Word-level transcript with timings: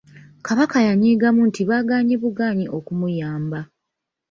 Kabaka 0.45 0.77
yanyiigamu 0.87 1.41
nti 1.49 1.61
bagaanyi 1.69 2.15
bugaanyi 2.21 2.65
okumuyamba. 2.77 3.59